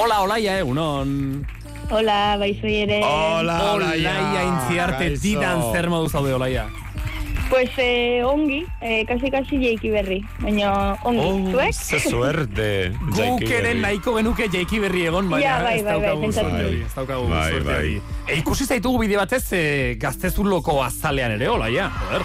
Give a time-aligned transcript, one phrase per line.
[0.00, 1.44] Hola, Olaia, egunon.
[1.90, 3.00] Hola, bai zoi ere.
[3.04, 4.12] Hola, Olaia.
[4.16, 5.22] Olaia intziarte Kaixo.
[5.22, 6.68] didan zer modu zaude, Olaia.
[7.50, 10.20] Pues eh, ongi, eh, kasi kasi jeiki berri.
[10.38, 11.74] Baina ongi, Oh, zuek?
[11.74, 12.92] ze suerte.
[13.10, 13.80] Guk Jaiki ere berri.
[13.82, 17.50] nahiko genuke jeiki berri egon, baina Ja, bai, ez bai, bai, daukagu ez daukagu Bai,
[17.50, 17.76] suerte bai.
[17.76, 18.02] hori.
[18.28, 21.90] E, ikusi zaitugu bide batez e, gaztezuloko azalean ere, Olaia.
[22.04, 22.22] Joder.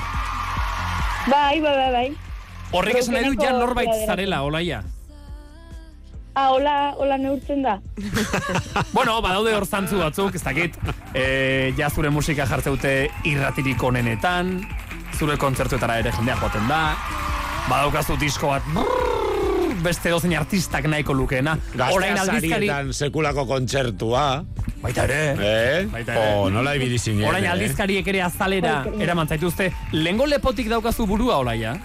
[1.27, 2.07] Bai, bai, bai, bai.
[2.71, 4.83] Horrek esan nahi du ja norbait zarela, Olaia.
[6.35, 7.77] Ah, hola, hola neurtzen da.
[8.95, 10.75] Bueno, badaude hor zantzu batzuk, ez dakit,
[11.15, 12.91] e, ja zure musika jartzeute
[13.27, 14.57] irratirik onenetan,
[15.15, 16.81] zure kontzertuetara ere jendea joaten da,
[17.69, 21.55] badaukazu disko bat, brrr, beste dozein artistak nahiko lukeena,
[21.91, 24.25] orain aldizkari, sekulako kontzertua.
[24.83, 25.85] baita ere, Eh?
[25.91, 26.33] Baita ere.
[26.35, 27.51] Oh, nola ibili zinen, orain eh?
[27.55, 31.77] aldizkariek ere azalera eraman zaituzte, lengo lepotik daukazu burua, olaia?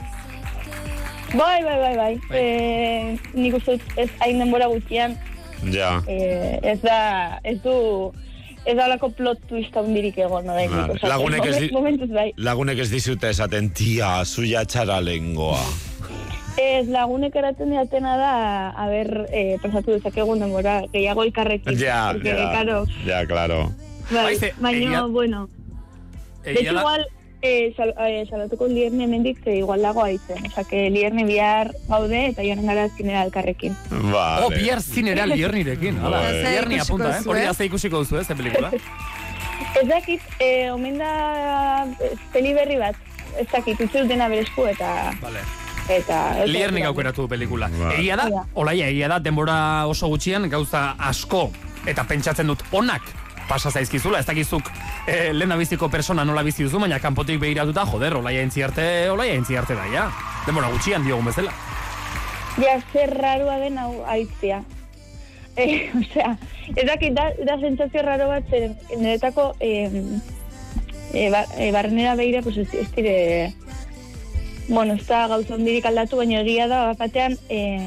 [1.34, 2.14] Bai, bai, bai, bai.
[2.28, 2.38] Bai.
[2.38, 5.16] Eh, nik uste ez hain denbora gutxian,
[5.70, 6.02] Ja.
[6.06, 8.12] eh, ez da, ez du,
[8.64, 10.98] ez da olako plot twist handirik egon, no Vale.
[11.02, 12.32] Lagunek ez di- Momentuz bai.
[12.36, 15.60] Lagunek ez dizute esaten, tia, zuia txara lengoa.
[16.58, 18.32] Ez lagunek eraten diatena da,
[18.76, 21.78] a ber, eh, pasatu dezakegun denbora, gehiago elkarrekin.
[21.78, 22.50] Ja, Porque, ja.
[22.50, 23.72] claro, Ja, claro.
[24.10, 25.48] bai, Bai, baina, bueno,
[26.42, 27.06] De Egia hecho, da- igual,
[27.42, 30.44] eh, sal, eh, salatuko lierne mendik, ze igual dago aitzen.
[30.46, 33.76] Osa, que lierne bihar gaude, eta joan gara zinera elkarrekin.
[33.90, 34.46] Vale.
[34.46, 35.98] Oh, bihar zinera liernirekin.
[35.98, 36.42] Hala, Bai.
[36.42, 37.22] lierni apunta, eh?
[37.26, 38.70] Hori da ze ikusiko duzu, eh, ze pelikula?
[39.80, 42.96] Ez dakit, eh, omen da eh, peli berri bat,
[43.38, 45.12] ez dakit, utzi dutena beresku, eta...
[45.20, 45.44] Vale.
[45.90, 47.68] eta ez Liernik aukeratu du pelikula.
[47.68, 47.92] Ba.
[47.98, 51.50] Egia da, olaia, egia da, denbora oso gutxian gauza asko,
[51.86, 53.02] eta pentsatzen dut onak
[53.50, 54.70] pasa zaizkizula, ez dakizuk
[55.10, 59.74] eh, lehen biziko persona nola bizi duzu, baina kanpotik behiratuta, joder, olaia entziarte, olaia entziarte
[59.74, 60.06] da, ja.
[60.46, 61.54] Denbora gutxian diogun bezala.
[62.60, 64.62] Ja, zer rarua den hau aitzia.
[65.60, 66.36] Eh, osea,
[66.78, 69.90] ez dakit, da, da sentsazio raro bat, zer, niretako, eh,
[71.12, 73.52] eh, ba, eh, barrenera behira, pues ez, ez dire,
[74.68, 77.82] bueno, ez da gauza hondirik aldatu, baina egia da, bat batean, eh,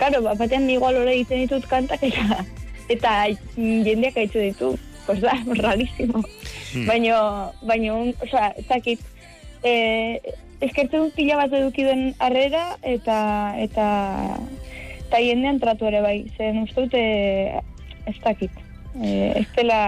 [0.00, 2.40] karo, bat batean igual hori egiten ditut kantak, eta,
[2.88, 3.12] eta
[3.56, 4.70] jendeak haitzu ditu,
[5.06, 6.22] pues da, rarísimo.
[6.86, 9.00] Baina, baina, un- osea, ez dakit,
[9.62, 10.20] eh,
[10.60, 13.18] eskertzen dut pila bat eduki den arrera, eta,
[13.60, 13.86] eta,
[15.06, 17.60] eta jendean tratu ere bai, zen uste dut, eh,
[18.06, 18.50] ez dakit,
[19.00, 19.80] eh, ez dela,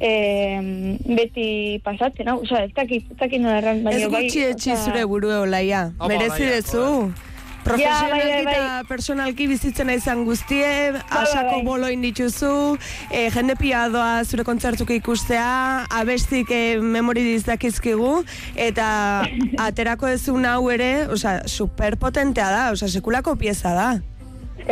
[0.00, 0.60] eh,
[1.04, 4.72] beti pasatzen, hau, osea, ez dakit, ez dakit nola erran, baina Ez bai, gutxi etxi
[4.72, 5.86] osea, zure buru olaia.
[6.06, 6.86] Merezi dezu.
[7.64, 8.54] Ja, bai, Profesionalki bai, bai.
[8.54, 11.64] eta personalki bizitzen izan guztie, asako bai.
[11.64, 12.76] boloin dituzu,
[13.10, 18.22] eh, jende pila doa zure kontzertuko ikustea, abestik eh, memori dizakizkigu,
[18.54, 18.88] eta
[19.66, 23.88] aterako ezun hau ere, osea, superpotentea da, osea, sekulako pieza da.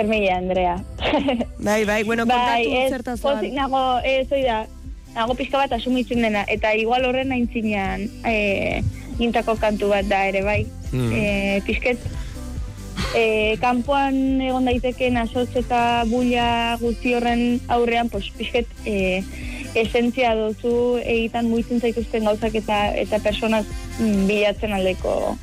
[0.04, 0.76] mila, Andrea.
[1.58, 4.66] Bai, bai, bueno, bai, kontatu ez, zertaz pozik nago, ez, hoi da,
[5.14, 8.82] nago pizka bat asumitzen dena, eta igual horren aintzinean e,
[9.18, 10.64] gintako kantu bat da ere, bai.
[10.92, 11.12] Mm.
[11.12, 12.00] E, pizket,
[13.14, 19.22] e, kanpoan egon daiteken asotz eta bulla guzti horren aurrean, pues, pizket, e,
[19.74, 23.64] esentzia duzu egiten muitzen zaituzten gauzak eta eta personas
[23.98, 25.38] mm, bilatzen aldeko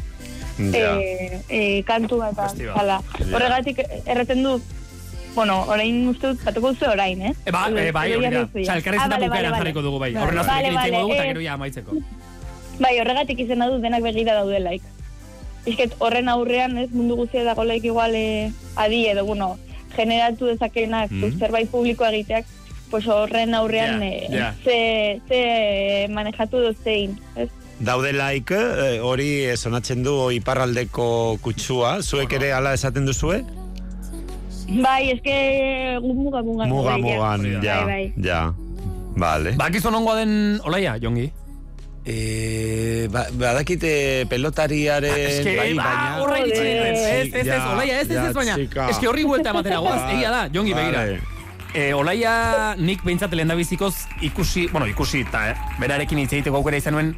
[0.60, 0.98] Ja.
[1.00, 2.98] e, e, kantu bat da.
[3.32, 4.58] Horregatik erraten du,
[5.34, 7.34] bueno, orain uste dut, batuko duzu orain, eh?
[7.46, 8.42] E, ba, e, bai, hori da.
[8.44, 10.10] Osa, elkarrezeta Ah, vale, bukaeran vale, jarriko dugu bai.
[10.18, 11.92] Horren Vale, azalekin vale, itzengo dugu, eta gero ja amaitzeko.
[12.80, 14.84] Bai, horregatik izena du denak begira daudelaik.
[15.66, 19.58] Izket, horren aurrean, ez, mundu guztia dagoelaik igual eh, adi edo, bueno,
[19.96, 21.40] generatu dezakenak Mhm.
[21.40, 22.46] zerbait publikoa egiteak,
[22.90, 24.54] pues horren aurrean Ja, eh, ja.
[24.64, 27.50] ze, ze manejatu dut zein, ez?
[27.80, 33.44] Daude laik, eh, hori eh, sonatzen du iparraldeko kutsua, zuek ere hala esaten duzue?
[34.70, 36.66] Bai, eske gu muga muga.
[36.70, 37.16] Muga bai, ja.
[37.16, 37.78] mugan, ja,
[38.24, 38.42] ja.
[39.20, 39.52] Vale.
[39.58, 41.32] Bakizu nongoa den, olaia, jongi?
[42.06, 45.14] Eh, ba, badakite pelotariaren...
[45.14, 46.80] Eske, bai, ba, baina- horra iritsi Joder.
[46.80, 46.96] nuen.
[46.96, 48.56] Ez, ez, ez, olaia, ez, ez, ja, ez, baina.
[48.56, 48.88] txika.
[48.94, 50.16] Eske horri buelta ematera goaz, Bai.
[50.16, 51.04] egia da, jongi begira.
[51.04, 51.20] Vale.
[51.74, 52.32] E, olaia
[52.82, 53.94] nik behintzat lehendabizikoz
[54.26, 57.12] ikusi, bueno, ikusi eta eh, berarekin hitz egiteko aukera izan nuen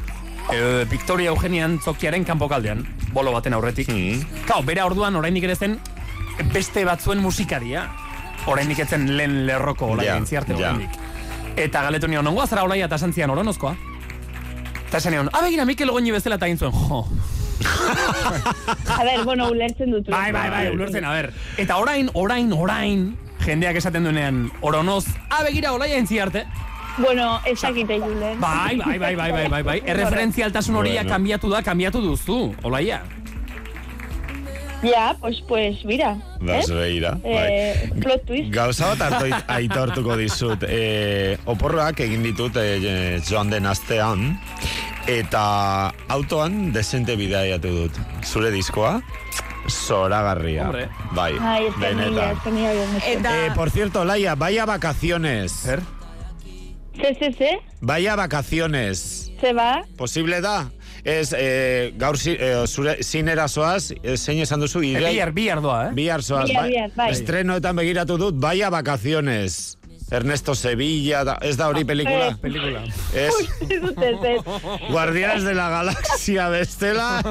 [0.52, 3.88] e, Victoria Eugenian zokiaren kanpokaldean, bolo baten aurretik.
[3.94, 4.44] Mm.
[4.50, 5.78] Kau, bera orduan oraindik ere zen
[6.52, 7.86] beste batzuen musikaria.
[8.50, 10.74] Oraindik etzen lehen lerroko olaia intziarte ja.
[10.74, 11.00] oraindik.
[11.56, 13.76] Eta galetu nion, nongoa zara olaia eta santzian oronozkoa?
[14.92, 16.98] Eta esan nion, abegira Mikel Goñi bezala eta egin zuen, jo.
[18.92, 20.10] A ber, bueno, ulertzen dut.
[20.12, 21.30] Bai, bai, bai, ulertzen, a ber.
[21.64, 23.06] Eta orain, orain, orain,
[23.46, 26.44] jendeak esaten duenean, oronoz, abegira olaia entzi arte.
[26.98, 28.36] Bueno, ez dakite julen.
[28.44, 29.80] Bai, bai, bai, bai, bai, bai, bai.
[29.96, 31.16] Erreferentzialtasun horia Bueno.
[31.16, 33.00] kanbiatu da, kanbiatu duzu, olaia.
[34.84, 36.18] Ja, pues, pues, mira.
[36.40, 36.74] Bas, eh?
[36.74, 37.48] beira, bai.
[37.54, 38.50] Eh, plot twist.
[38.52, 39.30] Gauza bat hartu
[39.60, 40.64] aitortuko dizut.
[40.66, 44.40] E, oporroak egin ditut e, joan den astean,
[45.08, 48.00] eta autoan desente bidaiatu dut.
[48.26, 49.02] Zure diskoa,
[49.70, 50.66] zoragarria.
[50.66, 50.90] Hombre.
[51.16, 53.02] Bai, Ai, ez que mila, que bien.
[53.08, 55.52] Eta, Eh, por cierto, Laia, vaya vacaciones.
[55.52, 55.82] Zer?
[56.96, 59.32] Ze, ze, ze, Vaya vacaciones.
[59.42, 60.70] ze ba, Posible da?
[61.04, 65.62] Ez, eh, gaur zi, eh, zure zinera zoaz, eh, zein esan duzu, E, bihar, bihar
[65.62, 65.94] doa, eh?
[65.94, 67.10] bihar zoaz, Bihar, bihar, bai.
[67.12, 69.78] estrenoetan begiratu dut, vaya vacaciones.
[70.12, 72.28] Ernesto Sevilla, da, ez da hori pelikula?
[72.28, 72.36] Eh.
[72.42, 72.82] Pelikula.
[73.16, 73.32] Ez.
[74.90, 77.22] Guardianes de la Galaxia bestela.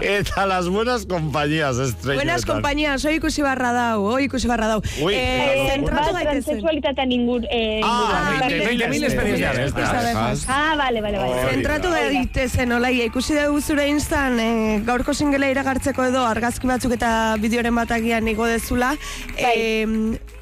[0.00, 2.16] Eta las buenas compañías estreñoetan.
[2.16, 4.82] buenas compañías, hoi ikusi barra dau, hoi ikusi barra dau.
[5.00, 6.42] Ui, eh, eh, zentratu gaitezen.
[6.42, 8.50] transexualitatean ingur, eh, Ah, inguruan.
[8.52, 10.44] 20.000 20.000 expedientes, expedientes.
[10.48, 11.50] Ah, vale, vale, vale.
[11.50, 17.36] Zentratu gaitezen, olaia, ikusi dugu zure instan, e, gaurko singela iragartzeko edo argazki batzuk eta
[17.40, 18.96] bideoren bat agian igo dezula.
[19.36, 19.86] E,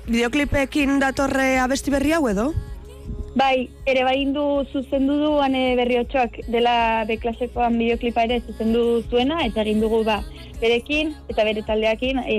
[0.09, 2.51] bideoklipekin datorre abesti berri hau edo?
[3.39, 4.43] Bai, ere bai indu
[4.73, 10.19] zuzendu du ane berriotxoak dela beklasekoan bideoklipa ere zuzendu zuena, eta egin dugu ba,
[10.61, 12.39] berekin eta bere taldeakin, e,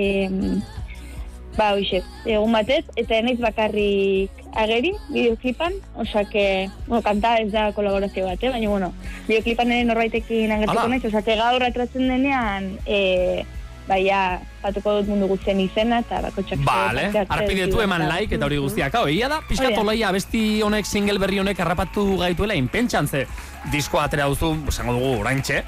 [1.56, 6.44] ba, hoxe, egun batez, eta enaiz bakarrik ageri bideoklipan, osake,
[6.86, 8.52] bueno, kanta ez da kolaborazio bat, eh?
[8.52, 8.92] baina, bueno,
[9.30, 10.60] bideoklipan ere norbaitekin Hala.
[10.60, 13.46] agertuko naiz, osake gaur atratzen denean, e,
[13.88, 16.60] baia, batuko dut mundu guztien izena, eta bako txak...
[16.64, 18.94] Vale, arpidetu eman like eta hori guztiak.
[18.94, 19.82] Hau, egia da, pixkat Hori da.
[19.82, 23.26] olaia abesti honek, single berri honek harrapatu gaituela, inpentsan ze
[23.72, 25.64] diskoa atera duzu, esango dugu, oraintxe,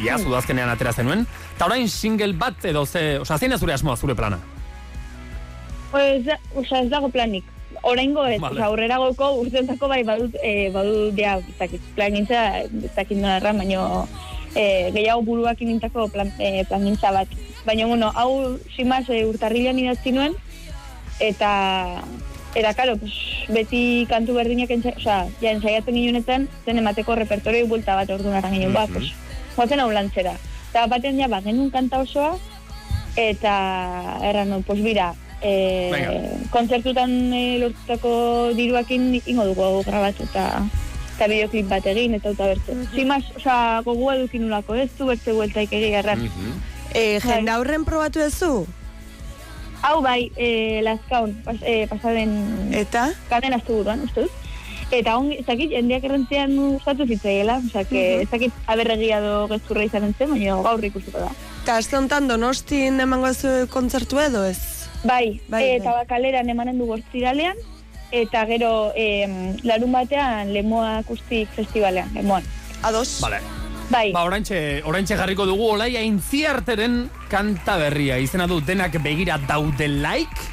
[0.00, 0.24] ia, Hmm.
[0.24, 4.38] zudazkenean atera zenuen, eta orain single bat edo ze, oza, zein zure asmoa, zure plana?
[5.90, 6.24] Pues,
[6.54, 7.44] osea, ez dago planik.
[7.82, 8.54] Oraingo ez, Vale.
[8.58, 13.58] osea, aurreragoko urteontako bai badut, eh, badut, ja, ez dakit, plangintza, ez dakit nola erran,
[13.58, 14.08] baino,
[14.54, 17.28] eh, gehiago buruak inintako plan, eh, plangintza bat.
[17.64, 20.34] Baina, bueno, hau, simaz, eh, urtarrilan idatzi nuen,
[21.20, 22.02] eta,
[22.54, 23.14] eta, karo, pues,
[23.48, 28.56] beti kantu berdinak, entza, osea, ja, ensaiatzen ginunetan, zen emateko repertorioi buelta bat ordu naran
[28.56, 29.12] ginen, ba, pues,
[29.56, 30.36] joaten hau lantzera.
[30.70, 32.36] Eta baten ja, ba, genuen kanta osoa,
[33.16, 33.54] eta
[34.22, 40.64] erran, pues, bira, e, kontzertutan e, lortutako diruakin ingo dugu grabatu eta
[41.20, 42.74] eta bideoklip bat egin eta uta bertze.
[42.96, 46.22] Zimaz, oza, gogu edukin nolako ez du bertze bueltaik egi erran.
[46.96, 48.64] E, jende aurren probatu ezu?
[49.84, 52.32] Hau bai, e, lazkaun, pas, e, pasaden
[52.76, 53.10] Eta?
[53.28, 54.46] kaden azte buruan, uste dut.
[54.90, 59.84] Eta on, ez dakit, jendeak errentzean gustatu zitzaiela, oza, que, ez dakit aberregia do gezurra
[59.86, 61.28] izan zen, baina gaur ikusiko da.
[61.62, 64.88] Eta azte honetan donostin emango zu kontzertu edo ez?
[65.04, 65.62] Bai, Bai, e, bai.
[65.76, 67.60] eta bakaleran emanen du gortziralean,
[68.10, 72.44] eta gero em, larun batean lemoa akustik festivalean, lemoan.
[72.82, 73.18] Ados?
[73.20, 73.40] Vale.
[73.90, 78.20] Bai, Ba, oraintxe, oraintxe jarriko dugu olaia intziarteren kanta berria.
[78.22, 80.46] Izena du denak begira daude like,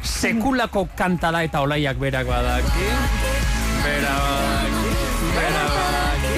[0.00, 2.86] sekulako kanta da eta olaiak berak badaki.
[3.84, 4.94] Berak badaki,
[5.36, 6.32] berak badaki,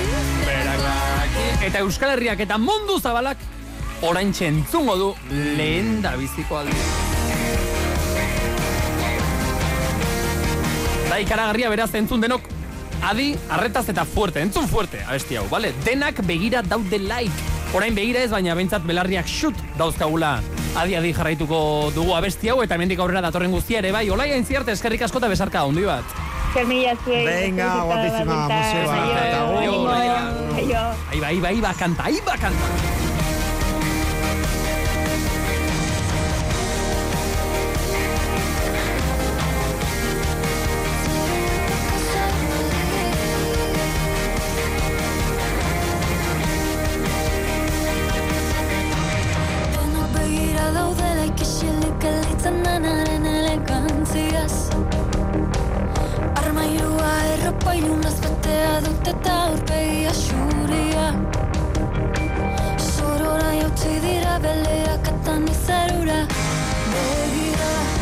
[0.48, 1.46] berak badaki.
[1.70, 3.46] Eta Euskal Herriak eta mundu zabalak
[4.02, 6.99] oraintxe entzungo du lehen da biziko aldia.
[11.10, 12.44] Da ikaragarria beraz entzun denok
[13.06, 15.72] adi, arretaz eta fuerte, entzun fuerte abesti hau, bale?
[15.84, 17.48] Denak begira daude like.
[17.74, 20.36] Orain begira ez, baina behintzat belarriak xut dauzkagula
[20.78, 24.04] adi adi jarraituko dugu abesti hau eta hemendik aurrera datorren guztia ere bai.
[24.10, 26.16] Olaia intziarte eskerrik asko eta besarka handi bat.
[26.54, 27.24] zer mila zuei.
[27.26, 29.58] Venga, guapísima, museo bat, aio, eta agur.
[29.58, 30.16] aio, Aio.
[30.56, 30.86] aio.
[31.10, 32.99] Ahí va, ahí va, ahí va, canta, ahí va, canta.
[60.10, 61.06] Aurpegia xuria
[62.78, 66.26] Sorora jautzi dira beleak eta nizarura.
[66.92, 67.99] Begira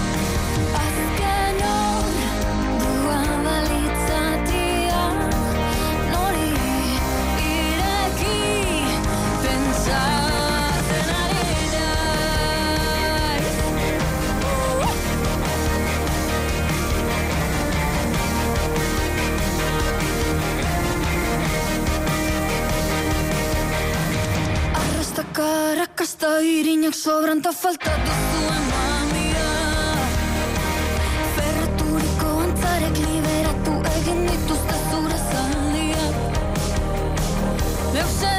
[26.89, 29.51] irinak sobranta falta duzuen mamia
[31.37, 36.05] Ferreturiko antzarek liberatu egin dituzte zure zaldia
[37.95, 38.38] Leuse